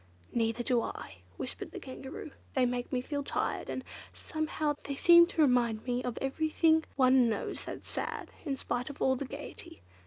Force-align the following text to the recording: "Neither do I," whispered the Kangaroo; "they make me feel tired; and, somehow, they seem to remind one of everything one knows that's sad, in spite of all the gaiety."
"Neither 0.33 0.63
do 0.63 0.81
I," 0.81 1.17
whispered 1.37 1.69
the 1.69 1.79
Kangaroo; 1.79 2.31
"they 2.55 2.65
make 2.65 2.91
me 2.91 3.01
feel 3.01 3.21
tired; 3.23 3.69
and, 3.69 3.83
somehow, 4.11 4.73
they 4.85 4.95
seem 4.95 5.27
to 5.27 5.43
remind 5.43 5.85
one 5.85 6.01
of 6.01 6.17
everything 6.19 6.85
one 6.95 7.29
knows 7.29 7.65
that's 7.65 7.87
sad, 7.87 8.31
in 8.43 8.57
spite 8.57 8.89
of 8.89 8.99
all 8.99 9.15
the 9.15 9.25
gaiety." 9.25 9.83